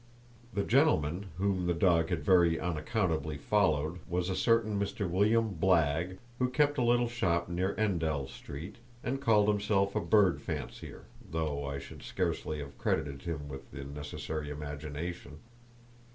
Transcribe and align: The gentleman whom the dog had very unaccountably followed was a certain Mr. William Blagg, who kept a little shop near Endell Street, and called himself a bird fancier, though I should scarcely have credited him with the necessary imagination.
The 0.55 0.63
gentleman 0.63 1.27
whom 1.37 1.67
the 1.67 1.75
dog 1.75 2.09
had 2.09 2.23
very 2.23 2.59
unaccountably 2.59 3.37
followed 3.37 3.99
was 4.09 4.29
a 4.29 4.35
certain 4.35 4.79
Mr. 4.79 5.07
William 5.07 5.53
Blagg, 5.53 6.17
who 6.39 6.49
kept 6.49 6.79
a 6.79 6.83
little 6.83 7.07
shop 7.07 7.47
near 7.47 7.75
Endell 7.77 8.27
Street, 8.27 8.77
and 9.03 9.21
called 9.21 9.47
himself 9.47 9.95
a 9.95 10.01
bird 10.01 10.41
fancier, 10.41 11.03
though 11.29 11.67
I 11.67 11.77
should 11.77 12.01
scarcely 12.01 12.57
have 12.61 12.79
credited 12.79 13.21
him 13.21 13.47
with 13.47 13.69
the 13.69 13.83
necessary 13.83 14.49
imagination. 14.49 15.37